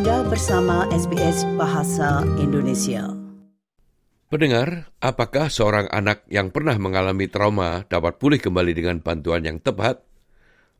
[0.00, 3.04] Anda bersama SBS Bahasa Indonesia.
[4.32, 10.00] Pendengar, apakah seorang anak yang pernah mengalami trauma dapat pulih kembali dengan bantuan yang tepat?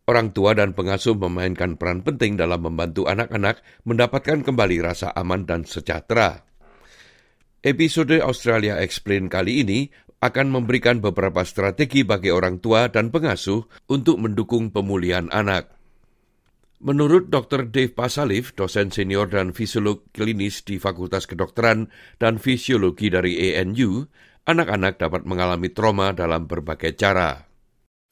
[0.09, 5.69] Orang tua dan pengasuh memainkan peran penting dalam membantu anak-anak mendapatkan kembali rasa aman dan
[5.69, 6.40] sejahtera.
[7.61, 9.93] Episode Australia Explain kali ini
[10.25, 15.79] akan memberikan beberapa strategi bagi orang tua dan pengasuh untuk mendukung pemulihan anak.
[16.80, 17.69] Menurut Dr.
[17.69, 24.09] Dave Pasalif, dosen senior dan fisiolog klinis di Fakultas Kedokteran dan Fisiologi dari ANU,
[24.48, 27.45] anak-anak dapat mengalami trauma dalam berbagai cara.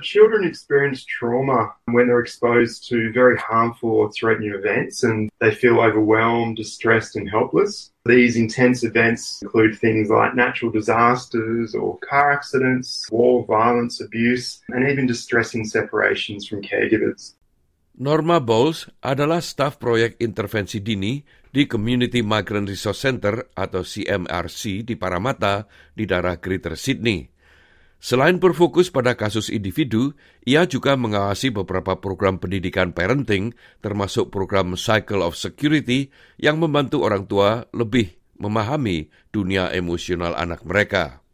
[0.04, 5.80] Children experience trauma when they're exposed to very harmful or threatening events and they feel
[5.80, 7.88] overwhelmed, distressed, and helpless.
[8.05, 14.84] These intense events include things like natural disasters or car accidents, war, violence, abuse, and
[14.84, 17.32] even distressing separations from caregivers.
[17.98, 21.18] Norma Bowles adalah staf proyek intervensi dini
[21.50, 25.66] di Community Migrant Resource Center atau CMRC di Paramata
[25.98, 27.27] di daerah Greater Sydney.
[27.98, 30.14] Selain berfokus pada kasus individu,
[30.46, 37.27] ia juga mengawasi beberapa program pendidikan parenting, termasuk program Cycle of Security yang membantu orang
[37.27, 41.27] tua lebih memahami dunia emosional anak mereka.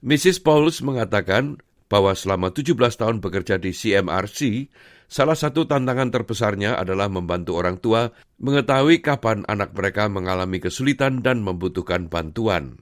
[0.00, 0.40] Mrs.
[0.40, 1.60] Pauls mengatakan
[1.92, 4.72] bahwa selama 17 tahun bekerja di CMRC,
[5.10, 11.42] Salah satu tantangan terbesarnya adalah membantu orang tua mengetahui kapan anak mereka mengalami kesulitan dan
[11.42, 12.78] membutuhkan bantuan.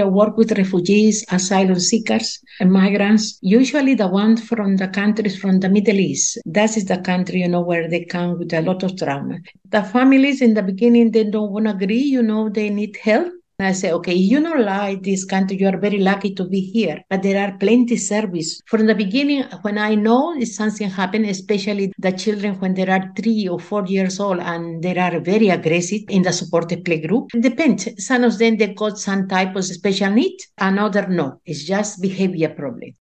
[0.00, 5.60] I work with refugees, asylum seekers, and migrants, usually the ones from the countries from
[5.60, 6.40] the Middle East.
[6.48, 9.44] That is the country, you know, where they come with a lot of trauma.
[9.68, 13.28] The families in the beginning, they don't want to agree, you know, they need help.
[13.62, 17.02] I say, okay, you know, like this country, you are very lucky to be here,
[17.08, 18.60] but there are plenty service.
[18.66, 23.12] From the beginning, when I know if something happened, especially the children when they are
[23.16, 27.30] three or four years old and they are very aggressive in the supported play group,
[27.34, 27.88] it depends.
[27.98, 31.40] Some of them, they got some type of special need, another no.
[31.44, 32.96] It's just behavior problem.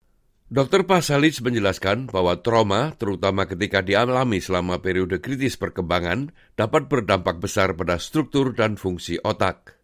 [0.49, 0.88] Dr.
[0.88, 8.00] Pasalic menjelaskan bahwa trauma, terutama ketika dialami selama periode kritis perkembangan, dapat berdampak besar pada
[8.00, 9.78] struktur dan fungsi otak.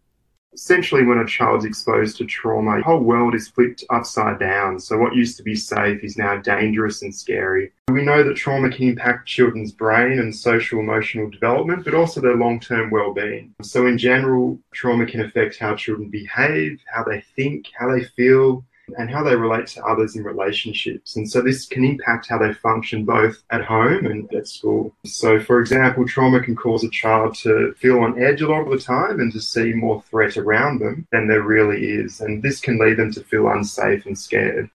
[0.55, 4.79] Essentially when a child's exposed to trauma, the whole world is flipped upside down.
[4.79, 7.71] So what used to be safe is now dangerous and scary.
[7.91, 12.35] We know that trauma can impact children's brain and social emotional development, but also their
[12.35, 13.53] long-term well-being.
[13.61, 18.63] So in general, trauma can affect how children behave, how they think, how they feel,
[18.97, 21.15] and how they relate to others in relationships.
[21.15, 24.93] And so this can impact how they function both at home and at school.
[25.05, 28.71] So, for example, trauma can cause a child to feel on edge a lot of
[28.71, 32.21] the time and to see more threat around them than there really is.
[32.21, 34.69] And this can lead them to feel unsafe and scared.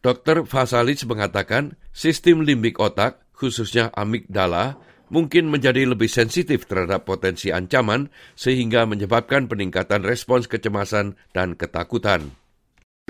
[0.00, 0.48] Dr.
[0.48, 4.80] Fasalic mengatakan sistem limbik otak, khususnya amigdala,
[5.12, 12.32] mungkin menjadi lebih sensitif terhadap potensi ancaman sehingga menyebabkan peningkatan respons kecemasan dan ketakutan.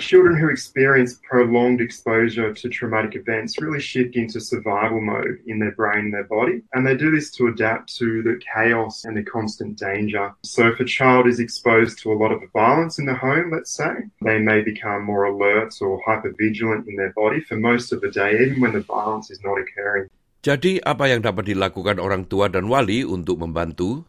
[0.01, 5.77] Children who experience prolonged exposure to traumatic events really shift into survival mode in their
[5.77, 9.23] brain and their body, and they do this to adapt to the chaos and the
[9.23, 10.33] constant danger.
[10.43, 13.77] So, if a child is exposed to a lot of violence in the home, let's
[13.77, 18.11] say, they may become more alert or hypervigilant in their body for most of the
[18.11, 20.09] day, even when the violence is not occurring.
[20.41, 24.09] Jadi, apa yang dapat dilakukan orang tua dan wali untuk membantu?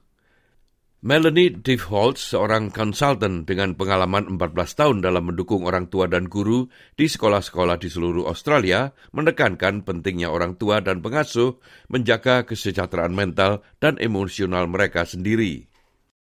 [1.01, 7.09] Melanie Diefholz, seorang konsultan dengan pengalaman 14 tahun dalam mendukung orang tua dan guru di
[7.09, 11.57] sekolah-sekolah di seluruh Australia, menekankan pentingnya orang tua dan pengasuh
[11.89, 15.65] menjaga kesejahteraan mental dan emosional mereka sendiri.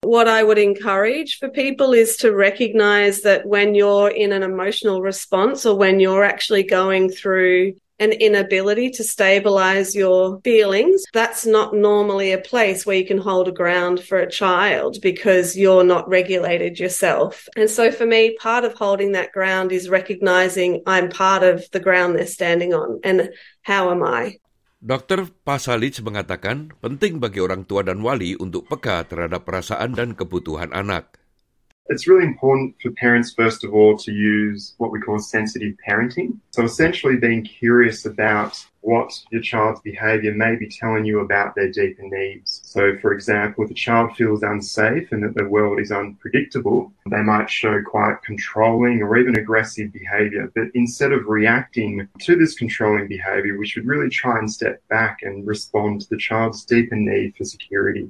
[0.01, 5.05] What I would encourage for people is to recognize that when you're in an emotional
[5.05, 11.73] response or when you're actually going through an inability to stabilize your feelings, that's not
[11.73, 16.09] normally a place where you can hold a ground for a child because you're not
[16.09, 17.47] regulated yourself.
[17.55, 21.79] And so for me, part of holding that ground is recognizing I'm part of the
[21.79, 23.29] ground they're standing on and
[23.61, 24.39] how am I?
[24.83, 25.31] Dr.
[25.47, 31.22] Pasalic mengatakan penting bagi orang tua dan wali untuk peka terhadap perasaan dan kebutuhan anak.
[31.87, 36.37] It's really important for parents, first of all, to use what we call sensitive parenting.
[36.51, 41.71] So essentially being curious about what your child's behavior may be telling you about their
[41.71, 42.61] deeper needs.
[42.63, 47.21] So, for example, if a child feels unsafe and that the world is unpredictable, they
[47.21, 50.51] might show quite controlling or even aggressive behavior.
[50.55, 55.19] But instead of reacting to this controlling behavior, we should really try and step back
[55.21, 58.09] and respond to the child's deeper need for security.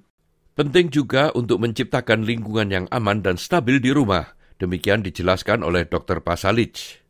[0.54, 4.38] Penting juga untuk menciptakan lingkungan yang aman dan stabil di rumah.
[4.62, 6.22] Demikian dijelaskan oleh Dr.
[6.22, 7.02] Pasalic.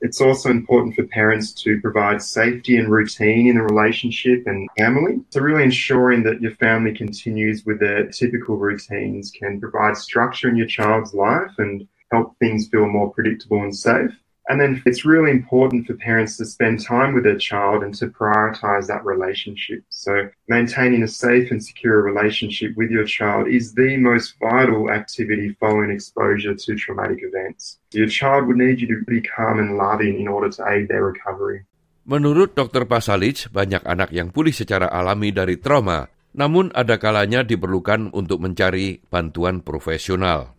[0.00, 5.20] It's also important for parents to provide safety and routine in the relationship and family.
[5.28, 10.56] So really ensuring that your family continues with their typical routines can provide structure in
[10.56, 14.16] your child's life and help things feel more predictable and safe.
[14.48, 18.06] And then it's really important for parents to spend time with their child and to
[18.06, 19.82] prioritize that relationship.
[19.90, 25.56] So maintaining a safe and secure relationship with your child is the most vital activity
[25.58, 27.82] following exposure to traumatic events.
[27.90, 31.02] Your child would need you to be calm and loving in order to aid their
[31.02, 31.66] recovery.
[32.06, 32.86] Menurut Dr.
[32.86, 36.06] Pasalic, banyak anak yang pulih secara alami dari trauma,
[36.38, 40.55] namun ada kalanya diperlukan untuk mencari bantuan profesional.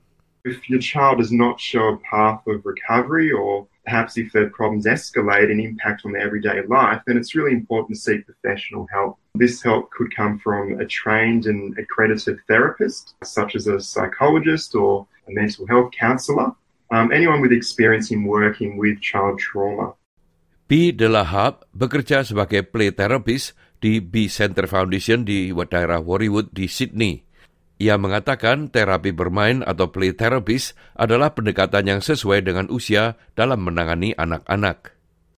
[0.48, 4.88] If your child does not show a path of recovery or perhaps if their problems
[4.88, 9.20] escalate and impact on their everyday life, then it's really important to seek professional help.
[9.36, 15.08] This help could come from a trained and accredited therapist, such as a psychologist or
[15.28, 16.56] a mental health counsellor,
[16.96, 20.00] um, anyone with experience in working with child trauma.
[20.68, 20.96] P.
[20.96, 23.52] Delahab bekerja sebagai play therapist
[23.84, 27.27] di B Center Foundation di daerah Warriewood di Sydney.
[27.78, 34.18] Ia mengatakan terapi bermain atau play therapist adalah pendekatan yang sesuai dengan usia dalam menangani
[34.18, 34.98] anak-anak.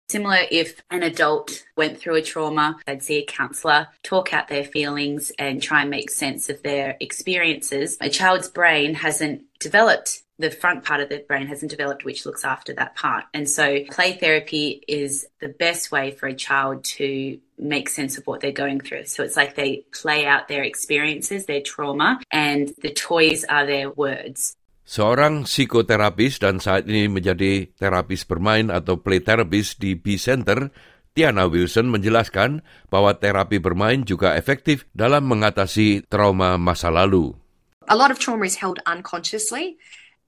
[0.08, 4.64] Similar if an adult went through a trauma, they'd see a counsellor, talk out their
[4.64, 7.98] feelings, and try and make sense of their experiences.
[8.00, 12.46] A child's brain hasn't developed the front part of the brain hasn't developed which looks
[12.46, 13.26] after that part.
[13.34, 18.26] And so play therapy is the best way for a child to make sense of
[18.26, 19.06] what they're going through.
[19.10, 23.90] So it's like they play out their experiences, their trauma, and the toys are their
[23.90, 24.54] words.
[24.88, 30.72] Seorang psikoterapis dan saat ini menjadi terapis bermain atau play therapist di B Center,
[31.12, 37.36] Tiana Wilson menjelaskan bahwa terapi bermain juga efektif dalam mengatasi trauma masa lalu.
[37.92, 39.76] A lot of trauma is held unconsciously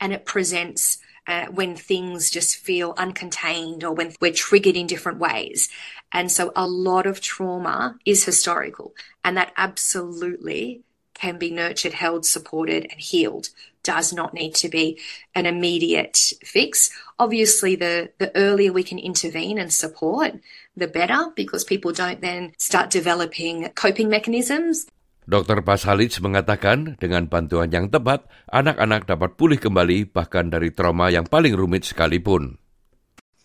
[0.03, 0.99] and it presents
[1.29, 5.69] uh, when things just feel uncontained or when we're triggered in different ways.
[6.11, 10.81] And so a lot of trauma is historical, and that absolutely
[11.13, 13.49] can be nurtured, held, supported, and healed.
[13.83, 14.99] Does not need to be
[15.35, 16.91] an immediate fix.
[17.19, 20.33] Obviously, the, the earlier we can intervene and support,
[20.75, 24.87] the better, because people don't then start developing coping mechanisms.
[25.29, 25.61] Dr.
[25.61, 31.53] Pasalic mengatakan dengan bantuan yang tepat, anak-anak dapat pulih kembali bahkan dari trauma yang paling
[31.53, 32.57] rumit sekalipun.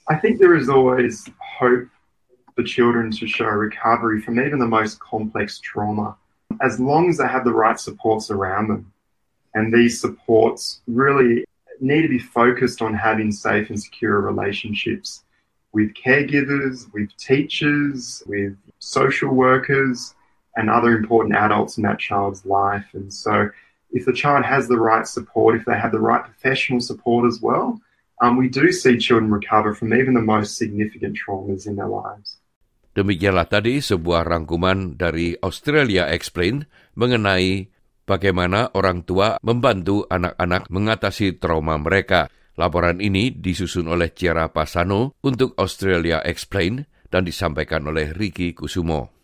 [0.08, 1.28] I think there is always
[1.60, 1.92] hope
[2.56, 6.16] for children to show recovery from even the most complex trauma,
[6.64, 8.88] as long as they have the right supports around them.
[9.52, 11.44] And these supports really
[11.84, 15.20] need to be focused on having safe and secure relationships
[15.76, 20.16] with caregivers, with teachers, with social workers,
[20.56, 22.86] and other important adults in that child's life.
[22.94, 23.50] And so,
[23.90, 27.42] if the child has the right support, if they have the right professional support as
[27.42, 27.78] well,
[28.22, 32.38] um, we do see children recover from even the most significant traumas in their lives.
[32.94, 36.62] Demikianlah tadi sebuah rangkuman dari Australia Explain
[36.94, 37.66] mengenai
[38.06, 42.30] bagaimana orang tua membantu anak-anak mengatasi trauma mereka.
[42.54, 49.23] Laporan ini disusun oleh Ciara Pasano untuk Australia Explain dan disampaikan oleh Ricky Kusumo.